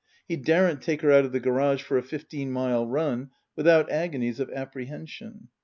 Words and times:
He 0.27 0.35
daren't 0.35 0.81
take 0.81 1.01
her 1.03 1.11
out 1.11 1.25
of 1.25 1.31
the 1.31 1.39
garage 1.39 1.83
for 1.83 1.95
a 1.99 2.01
fifteen 2.01 2.51
mile 2.51 2.87
run 2.87 3.29
without 3.55 3.91
agonies 3.91 4.39
of 4.39 4.49
apprehension. 4.49 5.49